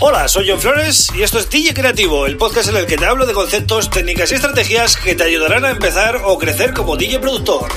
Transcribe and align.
Hola, 0.00 0.26
soy 0.26 0.48
John 0.48 0.60
Flores 0.60 1.08
y 1.16 1.22
esto 1.22 1.38
es 1.38 1.48
DJ 1.48 1.72
Creativo, 1.72 2.26
el 2.26 2.36
podcast 2.36 2.68
en 2.68 2.76
el 2.76 2.86
que 2.86 2.96
te 2.96 3.06
hablo 3.06 3.26
de 3.26 3.32
conceptos, 3.32 3.90
técnicas 3.90 4.32
y 4.32 4.34
estrategias 4.34 4.96
que 4.96 5.14
te 5.14 5.22
ayudarán 5.22 5.64
a 5.64 5.70
empezar 5.70 6.20
o 6.24 6.36
crecer 6.36 6.74
como 6.74 6.96
DJ 6.96 7.20
productor. 7.20 7.70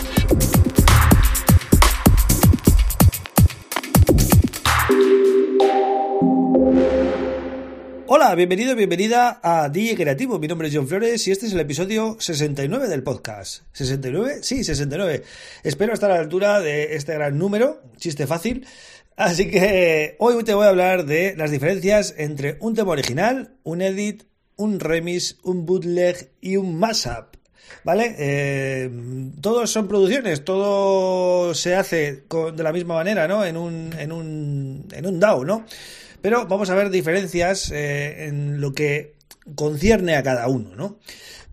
Hola, 8.07 8.33
bienvenido, 8.35 8.75
bienvenida 8.75 9.39
a 9.43 9.69
DJ 9.69 9.95
Creativo. 9.95 10.39
Mi 10.39 10.47
nombre 10.47 10.69
es 10.69 10.75
John 10.75 10.87
Flores 10.87 11.27
y 11.27 11.31
este 11.31 11.45
es 11.45 11.53
el 11.53 11.59
episodio 11.59 12.17
69 12.19 12.87
del 12.87 13.03
podcast. 13.03 13.63
¿69? 13.75 14.41
Sí, 14.41 14.63
69. 14.63 15.23
Espero 15.63 15.93
estar 15.93 16.09
a 16.09 16.15
la 16.15 16.21
altura 16.21 16.61
de 16.61 16.95
este 16.95 17.13
gran 17.13 17.37
número, 17.37 17.83
chiste 17.97 18.25
fácil. 18.25 18.65
Así 19.17 19.49
que 19.49 20.15
hoy 20.19 20.43
te 20.43 20.53
voy 20.53 20.67
a 20.67 20.69
hablar 20.69 21.05
de 21.05 21.35
las 21.35 21.49
diferencias 21.49 22.13
entre 22.17 22.57
un 22.59 22.75
tema 22.75 22.91
original, 22.91 23.55
un 23.63 23.81
edit, 23.81 24.25
un 24.57 24.79
remix, 24.79 25.39
un 25.41 25.65
bootleg 25.65 26.29
y 26.39 26.57
un 26.57 26.77
mashup. 26.77 27.35
¿Vale? 27.83 28.15
Eh, 28.19 28.91
todos 29.41 29.71
son 29.71 29.87
producciones, 29.87 30.45
todo 30.45 31.55
se 31.55 31.75
hace 31.75 32.25
de 32.29 32.63
la 32.63 32.71
misma 32.71 32.93
manera, 32.93 33.27
¿no? 33.27 33.43
En 33.43 33.57
un, 33.57 33.89
en 33.97 34.11
un, 34.11 34.87
en 34.91 35.05
un 35.07 35.19
DAO, 35.19 35.43
¿no? 35.43 35.65
Pero 36.21 36.45
vamos 36.45 36.69
a 36.69 36.75
ver 36.75 36.91
diferencias 36.91 37.71
eh, 37.71 38.27
en 38.27 38.61
lo 38.61 38.73
que 38.73 39.16
concierne 39.55 40.15
a 40.15 40.23
cada 40.23 40.47
uno, 40.47 40.75
¿no? 40.75 40.99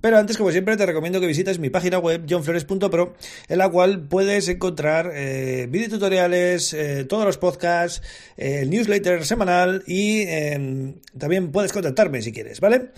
Pero 0.05 0.19
antes, 0.19 0.37
como 0.37 0.51
siempre, 0.51 0.77
te 0.77 0.85
recomiendo 0.85 1.19
que 1.19 1.27
visites 1.27 1.59
mi 1.59 1.71
página 1.71 1.99
web 1.99 2.27
johnflores.pro, 2.29 3.15
en 3.49 3.57
la 3.57 3.71
cual 3.71 4.07
puedes 4.07 4.47
encontrar 4.49 5.11
eh, 5.15 5.67
videotutoriales, 5.71 6.75
eh, 6.75 7.07
todos 7.09 7.25
los 7.25 7.39
podcasts, 7.39 8.03
eh, 8.37 8.59
el 8.61 8.69
newsletter 8.69 9.25
semanal 9.25 9.83
y 9.87 10.25
em, 10.29 10.97
también 11.17 11.51
puedes 11.53 11.73
contactarme 11.73 12.21
si 12.21 12.33
quieres, 12.33 12.61
¿vale? 12.61 12.91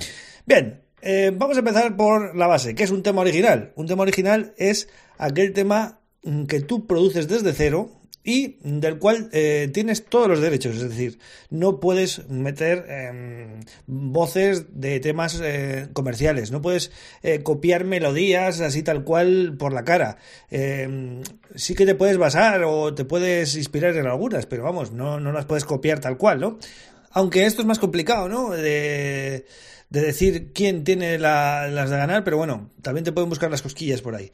Bien, 0.47 0.83
vamos 1.35 1.57
a 1.57 1.61
empezar 1.61 1.97
por 1.97 2.35
la 2.35 2.49
base. 2.49 2.75
¿Qué 2.75 2.83
es 2.83 2.91
un 2.91 3.05
tema 3.05 3.21
original? 3.21 3.73
Un 3.77 3.87
tema 3.87 4.03
original 4.03 4.53
es 4.57 4.89
aquel 5.17 5.53
tema 5.53 6.01
mm, 6.25 6.47
que 6.47 6.61
tú 6.61 6.89
produces 6.89 7.29
desde 7.29 7.53
cero 7.53 8.01
y 8.27 8.59
del 8.65 8.99
cual 8.99 9.31
eh, 9.33 9.71
tienes 9.73 10.05
todos 10.05 10.27
los 10.27 10.41
derechos, 10.41 10.75
es 10.75 10.83
decir, 10.83 11.21
no 11.49 11.79
puedes 11.79 12.29
meter 12.29 12.85
em, 12.89 13.61
voces 13.87 14.67
de 14.81 14.99
temas 14.99 15.41
eh, 15.41 15.87
comerciales, 15.93 16.51
no 16.51 16.61
puedes 16.61 16.91
eh, 17.23 17.45
copiar 17.45 17.85
melodías 17.85 18.61
así 18.61 18.83
tal 18.83 19.05
cual 19.05 19.55
por 19.57 19.73
la 19.73 19.85
cara. 19.85 20.19
Em, 20.51 21.23
sí 21.55 21.77
que 21.77 21.87
te 21.87 21.95
puedes 21.95 22.19
basar 22.19 22.65
o 22.65 22.93
te 22.93 23.05
puedes 23.05 23.55
inspirar 23.55 23.97
en 23.97 24.09
algunas, 24.09 24.45
pero 24.47 24.65
vamos, 24.65 24.91
no, 24.91 25.21
no 25.21 25.31
las 25.31 25.45
puedes 25.45 25.65
copiar 25.65 26.01
tal 26.01 26.17
cual, 26.17 26.41
¿no? 26.41 26.59
Aunque 27.13 27.47
esto 27.47 27.63
es 27.63 27.69
más 27.69 27.79
complicado, 27.79 28.29
¿no? 28.29 28.51
De, 28.51 29.47
de 29.89 30.01
decir 30.01 30.51
quién 30.53 30.83
tiene 30.83 31.17
las 31.21 31.91
de 31.91 31.97
ganar, 31.97 32.25
pero 32.25 32.39
bueno, 32.39 32.71
también 32.83 33.05
te 33.05 33.13
pueden 33.13 33.31
buscar 33.31 33.53
las 33.53 33.63
cosquillas 33.63 34.03
por 34.03 34.17
ahí. 34.17 34.33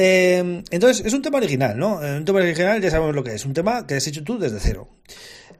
Eh, 0.00 0.62
entonces, 0.70 1.04
es 1.04 1.12
un 1.12 1.22
tema 1.22 1.38
original, 1.38 1.76
¿no? 1.76 1.96
Un 1.96 2.24
tema 2.24 2.38
original 2.38 2.80
ya 2.80 2.88
sabemos 2.88 3.16
lo 3.16 3.24
que 3.24 3.34
es, 3.34 3.44
un 3.44 3.52
tema 3.52 3.84
que 3.84 3.96
has 3.96 4.06
hecho 4.06 4.22
tú 4.22 4.38
desde 4.38 4.60
cero. 4.60 4.88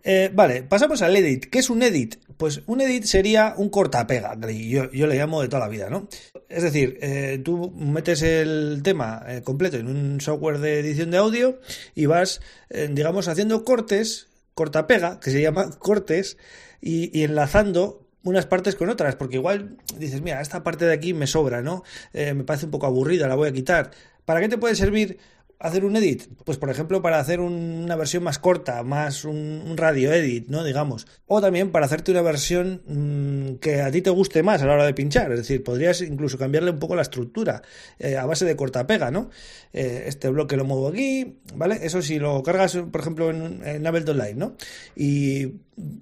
Eh, 0.05 0.31
vale, 0.33 0.63
pasamos 0.63 1.03
al 1.03 1.17
edit. 1.17 1.47
¿Qué 1.47 1.59
es 1.59 1.71
un 1.71 1.83
edit? 1.83 2.23
Pues 2.37 2.63
un 2.67 2.81
edit 2.81 3.03
sería 3.03 3.55
un 3.57 3.69
cortapega, 3.69 4.39
yo, 4.41 4.93
yo 4.93 5.09
le 5.09 5.17
llamo 5.17 5.43
de 5.43 5.49
toda 5.49 5.59
la 5.59 5.69
vida, 5.69 5.91
¿no? 5.91 6.07
Es 6.49 6.63
decir, 6.63 6.99
eh, 7.03 7.41
tú 7.45 7.73
metes 7.73 8.23
el 8.23 8.81
tema 8.85 9.27
completo 9.43 9.77
en 9.77 9.89
un 9.89 10.21
software 10.21 10.59
de 10.59 10.79
edición 10.79 11.11
de 11.11 11.17
audio 11.17 11.59
y 11.97 12.07
vas, 12.07 12.41
digamos, 12.91 13.27
haciendo 13.27 13.65
cortes, 13.65 14.29
cortapega, 14.55 15.19
que 15.19 15.33
se 15.33 15.43
llama 15.43 15.69
cortes, 15.81 16.37
y, 16.81 17.25
enlazando 17.25 18.07
unas 18.23 18.47
partes 18.47 18.77
con 18.77 18.89
otras, 18.89 19.17
porque 19.17 19.35
igual 19.35 19.79
dices, 19.97 20.21
mira, 20.21 20.41
esta 20.41 20.63
parte 20.63 20.85
de 20.85 20.93
aquí 20.93 21.13
me 21.13 21.27
sobra, 21.27 21.61
¿no? 21.61 21.83
me 22.13 22.45
parece 22.45 22.67
un 22.67 22.71
poco 22.71 22.87
aburrida, 22.87 23.27
la 23.27 23.35
voy 23.35 23.49
a 23.49 23.53
quitar. 23.53 23.91
¿Para 24.29 24.43
qué 24.43 24.49
te 24.51 24.59
puede 24.59 24.75
servir 24.75 25.19
hacer 25.59 25.85
un 25.85 25.97
edit? 25.97 26.25
Pues 26.45 26.59
por 26.59 26.71
ejemplo 26.71 27.03
para 27.03 27.19
hacer 27.19 27.41
una 27.41 27.97
versión 27.97 28.23
más 28.23 28.39
corta, 28.39 28.83
más 28.83 29.25
un, 29.25 29.75
radio 29.77 30.13
edit, 30.13 30.49
¿no? 30.49 30.65
Digamos. 30.65 31.07
O 31.27 31.41
también 31.41 31.71
para 31.71 31.87
hacerte 31.87 32.13
una 32.13 32.23
versión 32.23 32.83
mm, 32.87 33.57
que 33.57 33.83
a 33.83 33.91
ti 33.91 34.03
te 34.03 34.11
guste 34.11 34.43
más 34.43 34.63
a 34.63 34.67
la 34.67 34.75
hora 34.75 34.87
de 34.87 34.95
pinchar. 34.95 35.33
Es 35.33 35.39
decir, 35.39 35.63
podrías 35.63 36.01
incluso 36.01 36.39
cambiarle 36.39 36.71
un 36.71 36.79
poco 36.79 36.97
la 36.97 37.03
estructura 37.03 37.63
eh, 37.99 38.17
a 38.17 38.27
base 38.27 38.45
de 38.45 38.57
corta-pega, 38.57 39.11
¿no? 39.11 39.31
Eh, 39.73 40.05
este 40.07 40.29
bloque 40.29 40.57
lo 40.57 40.65
muevo 40.65 40.89
aquí, 40.89 41.39
¿vale? 41.55 41.79
Eso 41.83 42.03
si 42.03 42.19
lo 42.19 42.43
cargas, 42.43 42.77
por 42.91 43.01
ejemplo, 43.01 43.31
en, 43.31 43.61
en 43.65 43.87
Ableton 43.87 44.17
Live, 44.17 44.35
¿no? 44.35 44.57
Y 44.97 45.55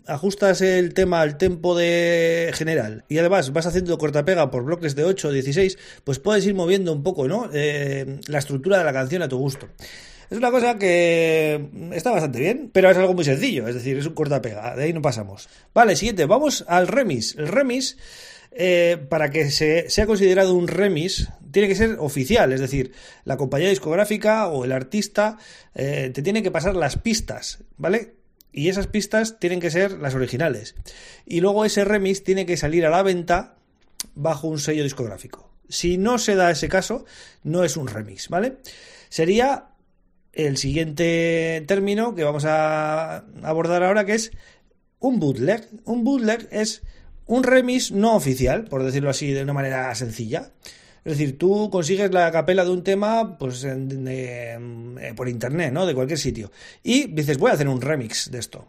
ajustas 0.07 0.61
el 0.61 0.95
tema 0.95 1.21
al 1.21 1.37
tempo 1.37 1.77
de 1.77 2.51
general 2.55 3.05
y 3.09 3.19
además 3.19 3.53
vas 3.53 3.67
haciendo 3.67 3.99
cortapega 3.99 4.51
por 4.51 4.65
bloques 4.65 4.95
de 4.95 5.05
8 5.05 5.29
o 5.29 5.33
16, 5.33 5.79
pues 6.05 6.19
puedes 6.19 6.47
ir 6.47 6.55
moviendo 6.55 6.93
un 6.93 7.03
poco, 7.03 7.29
¿no? 7.29 7.51
Eh, 7.53 8.21
la 8.27 8.39
estructura 8.39 8.79
de 8.79 8.85
la 8.85 8.93
canción 8.93 9.23
a 9.23 9.29
tu 9.29 9.39
gusto. 9.39 9.46
Es 10.29 10.39
una 10.39 10.51
cosa 10.51 10.77
que 10.77 11.69
está 11.93 12.11
bastante 12.11 12.41
bien, 12.41 12.71
pero 12.73 12.91
es 12.91 12.97
algo 12.97 13.15
muy 13.15 13.25
sencillo, 13.25 13.69
es 13.69 13.75
decir, 13.77 13.97
es 13.97 14.07
un 14.07 14.15
cortapega, 14.15 14.75
de 14.75 14.85
ahí 14.85 14.93
no 14.93 15.01
pasamos. 15.01 15.49
Vale, 15.73 15.95
siguiente, 15.95 16.27
vamos 16.27 16.65
al 16.67 16.89
remix. 16.89 17.37
El 17.37 17.47
remix, 17.47 17.97
eh, 18.51 18.99
para 19.09 19.31
que 19.31 19.51
se, 19.51 19.89
sea 19.89 20.07
considerado 20.07 20.55
un 20.55 20.67
remix, 20.67 21.29
tiene 21.53 21.69
que 21.69 21.77
ser 21.77 21.97
oficial, 22.01 22.53
es 22.53 22.61
decir, 22.61 22.93
la 23.25 23.37
compañía 23.37 23.69
discográfica 23.69 24.49
o 24.49 24.65
el 24.65 24.73
artista 24.73 25.39
eh, 25.75 26.11
te 26.13 26.23
tiene 26.23 26.43
que 26.43 26.51
pasar 26.51 26.75
las 26.75 26.99
pistas, 26.99 27.61
¿vale? 27.77 28.15
Y 28.53 28.69
esas 28.69 28.89
pistas 28.89 29.39
tienen 29.39 29.61
que 29.61 29.71
ser 29.71 29.93
las 29.93 30.15
originales. 30.15 30.75
Y 31.25 31.41
luego 31.41 31.65
ese 31.65 31.85
remix 31.85 32.25
tiene 32.25 32.47
que 32.47 32.57
salir 32.57 32.85
a 32.85 32.91
la 32.91 33.03
venta 33.03 33.55
bajo 34.15 34.49
un 34.49 34.59
sello 34.59 34.83
discográfico. 34.83 35.51
Si 35.69 35.99
no 35.99 36.19
se 36.19 36.35
da 36.35 36.51
ese 36.51 36.69
caso, 36.69 37.05
no 37.43 37.65
es 37.65 37.77
un 37.77 37.89
remix, 37.89 38.29
¿vale? 38.29 38.59
Sería 39.09 39.71
el 40.33 40.57
siguiente 40.57 41.65
término 41.67 42.15
que 42.15 42.25
vamos 42.25 42.45
a 42.45 43.25
abordar 43.43 43.83
ahora, 43.83 44.05
que 44.05 44.15
es 44.15 44.33
un 44.99 45.19
bootleg. 45.19 45.67
Un 45.85 46.05
bootleg 46.05 46.49
es 46.51 46.83
un 47.27 47.43
remix 47.43 47.91
no 47.91 48.15
oficial, 48.15 48.65
por 48.65 48.85
decirlo 48.85 49.11
así 49.11 49.33
de 49.33 49.43
una 49.43 49.53
manera 49.53 49.95
sencilla. 49.95 50.53
Es 51.05 51.19
decir, 51.19 51.39
tú 51.39 51.71
consigues 51.71 52.11
la 52.11 52.31
capela 52.33 52.65
de 52.65 52.71
un 52.71 52.83
tema 52.83 53.39
pues 53.39 53.65
eh, 53.65 54.59
por 55.15 55.29
internet, 55.29 55.73
¿no? 55.73 55.87
De 55.87 55.95
cualquier 55.95 56.19
sitio. 56.19 56.51
Y 56.83 57.07
dices, 57.07 57.39
voy 57.39 57.53
a 57.53 57.55
hacer 57.55 57.69
un 57.69 57.81
remix 57.81 58.31
de 58.31 58.39
esto. 58.39 58.67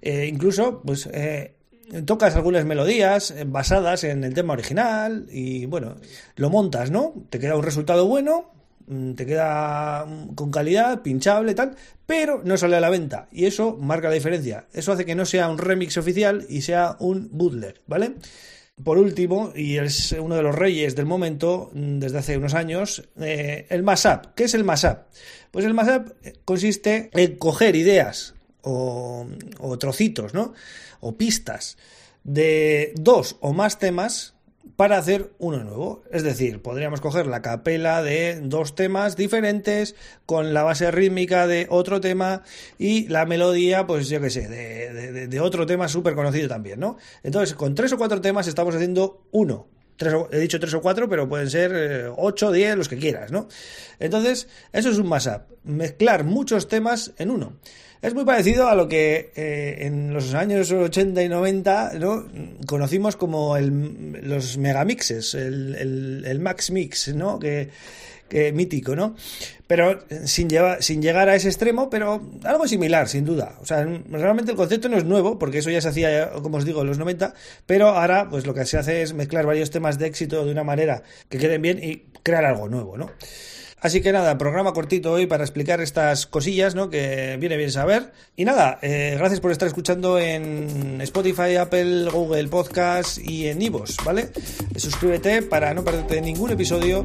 Eh, 0.00 0.26
incluso, 0.26 0.80
pues, 0.82 1.08
eh, 1.12 1.56
tocas 2.04 2.36
algunas 2.36 2.64
melodías 2.64 3.34
basadas 3.46 4.04
en 4.04 4.24
el 4.24 4.34
tema 4.34 4.52
original 4.52 5.26
y, 5.30 5.66
bueno, 5.66 5.96
lo 6.36 6.50
montas, 6.50 6.90
¿no? 6.90 7.14
Te 7.30 7.38
queda 7.38 7.56
un 7.56 7.62
resultado 7.62 8.06
bueno, 8.06 8.50
mm, 8.86 9.12
te 9.12 9.26
queda 9.26 10.04
mm, 10.06 10.34
con 10.34 10.50
calidad, 10.50 11.02
pinchable, 11.02 11.54
tal, 11.54 11.76
pero 12.06 12.42
no 12.44 12.56
sale 12.56 12.76
a 12.76 12.80
la 12.80 12.90
venta. 12.90 13.28
Y 13.32 13.46
eso 13.46 13.76
marca 13.80 14.08
la 14.08 14.14
diferencia. 14.14 14.66
Eso 14.72 14.92
hace 14.92 15.04
que 15.04 15.14
no 15.14 15.24
sea 15.24 15.48
un 15.48 15.58
remix 15.58 15.96
oficial 15.96 16.46
y 16.48 16.62
sea 16.62 16.96
un 17.00 17.28
bootleg, 17.32 17.80
¿vale? 17.86 18.14
por 18.84 18.98
último, 18.98 19.52
y 19.54 19.78
es 19.78 20.12
uno 20.12 20.36
de 20.36 20.42
los 20.42 20.54
reyes 20.54 20.94
del 20.94 21.06
momento 21.06 21.70
mm, 21.72 21.98
desde 21.98 22.18
hace 22.18 22.36
unos 22.36 22.54
años, 22.54 23.02
eh, 23.20 23.66
el 23.70 23.82
mashup. 23.82 24.34
¿Qué 24.34 24.44
es 24.44 24.54
el 24.54 24.64
mashup? 24.64 24.98
Pues 25.50 25.64
el 25.64 25.74
mashup 25.74 26.12
eh, 26.22 26.34
consiste 26.44 27.10
en 27.12 27.36
coger 27.36 27.76
ideas 27.76 28.34
o, 28.62 29.26
o 29.58 29.78
trocitos, 29.78 30.34
¿no? 30.34 30.52
O 31.00 31.16
pistas 31.16 31.76
de 32.24 32.92
dos 32.96 33.36
o 33.40 33.52
más 33.52 33.78
temas 33.78 34.34
para 34.76 34.98
hacer 34.98 35.32
uno 35.38 35.64
nuevo. 35.64 36.02
Es 36.12 36.22
decir, 36.22 36.62
podríamos 36.62 37.00
coger 37.00 37.26
la 37.26 37.42
capela 37.42 38.02
de 38.02 38.40
dos 38.40 38.74
temas 38.74 39.16
diferentes 39.16 39.94
con 40.26 40.54
la 40.54 40.62
base 40.62 40.90
rítmica 40.90 41.46
de 41.46 41.66
otro 41.70 42.00
tema 42.00 42.42
y 42.78 43.08
la 43.08 43.26
melodía, 43.26 43.86
pues 43.86 44.08
yo 44.08 44.20
qué 44.20 44.30
sé, 44.30 44.48
de, 44.48 45.40
otro 45.40 45.66
tema 45.66 45.88
súper 45.88 46.14
conocido 46.14 46.48
también, 46.48 46.80
¿no? 46.80 46.96
Entonces, 47.22 47.54
con 47.54 47.74
tres 47.74 47.92
o 47.92 47.98
cuatro 47.98 48.20
temas 48.20 48.46
estamos 48.46 48.74
haciendo 48.74 49.26
uno. 49.30 49.66
He 50.30 50.38
dicho 50.38 50.60
tres 50.60 50.74
o 50.74 50.80
cuatro, 50.80 51.08
pero 51.08 51.28
pueden 51.28 51.50
ser 51.50 51.72
eh, 51.74 52.12
ocho, 52.16 52.52
diez, 52.52 52.76
los 52.76 52.88
que 52.88 52.96
quieras, 52.96 53.32
¿no? 53.32 53.48
Entonces, 53.98 54.48
eso 54.72 54.90
es 54.90 54.98
un 54.98 55.08
mashup. 55.08 55.42
Mezclar 55.64 56.24
muchos 56.24 56.68
temas 56.68 57.12
en 57.18 57.30
uno. 57.30 57.54
Es 58.00 58.14
muy 58.14 58.24
parecido 58.24 58.68
a 58.68 58.76
lo 58.76 58.86
que 58.86 59.32
eh, 59.34 59.78
en 59.80 60.14
los 60.14 60.32
años 60.34 60.70
80 60.70 61.20
y 61.20 61.28
90 61.28 61.94
¿no? 61.98 62.26
conocimos 62.64 63.16
como 63.16 63.56
el, 63.56 64.20
los 64.22 64.56
megamixes, 64.56 65.34
el, 65.34 66.24
el, 66.24 66.38
max 66.38 66.70
mix, 66.70 67.12
¿no? 67.14 67.40
Que, 67.40 67.70
que 68.28 68.52
mítico, 68.52 68.94
¿no? 68.94 69.14
Pero 69.66 70.00
sin, 70.24 70.48
sin 70.80 71.02
llegar 71.02 71.28
a 71.28 71.34
ese 71.34 71.48
extremo, 71.48 71.90
pero 71.90 72.22
algo 72.44 72.66
similar, 72.66 73.08
sin 73.08 73.24
duda. 73.24 73.56
O 73.60 73.66
sea, 73.66 73.84
realmente 73.84 74.52
el 74.52 74.56
concepto 74.56 74.88
no 74.88 74.96
es 74.96 75.04
nuevo, 75.04 75.38
porque 75.38 75.58
eso 75.58 75.70
ya 75.70 75.80
se 75.80 75.88
hacía, 75.88 76.30
como 76.30 76.58
os 76.58 76.64
digo, 76.64 76.82
en 76.82 76.88
los 76.88 76.98
90, 76.98 77.34
pero 77.66 77.88
ahora, 77.88 78.28
pues 78.30 78.46
lo 78.46 78.54
que 78.54 78.64
se 78.64 78.78
hace 78.78 79.02
es 79.02 79.12
mezclar 79.12 79.46
varios 79.46 79.70
temas 79.70 79.98
de 79.98 80.06
éxito 80.06 80.44
de 80.44 80.52
una 80.52 80.64
manera 80.64 81.02
que 81.28 81.38
queden 81.38 81.62
bien 81.62 81.82
y 81.82 82.04
crear 82.22 82.44
algo 82.44 82.68
nuevo, 82.68 82.96
¿no? 82.96 83.10
Así 83.80 84.00
que 84.00 84.10
nada, 84.10 84.36
programa 84.38 84.72
cortito 84.72 85.12
hoy 85.12 85.26
para 85.26 85.44
explicar 85.44 85.80
estas 85.80 86.26
cosillas, 86.26 86.74
¿no? 86.74 86.90
Que 86.90 87.36
viene 87.38 87.56
bien 87.56 87.70
saber. 87.70 88.12
Y 88.36 88.44
nada, 88.44 88.78
eh, 88.82 89.14
gracias 89.16 89.40
por 89.40 89.52
estar 89.52 89.68
escuchando 89.68 90.18
en 90.18 91.00
Spotify, 91.00 91.56
Apple, 91.56 92.10
Google 92.10 92.48
Podcast 92.48 93.18
y 93.18 93.46
en 93.46 93.62
Ivos, 93.62 93.96
¿vale? 94.04 94.30
Suscríbete 94.76 95.42
para 95.42 95.74
no 95.74 95.84
perderte 95.84 96.20
ningún 96.20 96.50
episodio. 96.50 97.04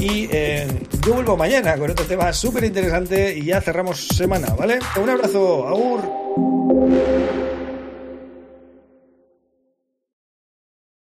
Y 0.00 0.28
eh, 0.32 0.66
yo 1.06 1.14
vuelvo 1.14 1.36
mañana 1.36 1.76
con 1.76 1.90
otro 1.90 2.04
tema 2.04 2.32
súper 2.32 2.64
interesante 2.64 3.36
y 3.36 3.44
ya 3.44 3.60
cerramos 3.60 4.08
semana, 4.08 4.48
¿vale? 4.54 4.80
Un 5.00 5.10
abrazo, 5.10 5.68
agur. 5.68 7.19